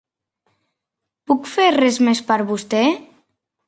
[1.33, 2.85] Puc fer res més per vostè?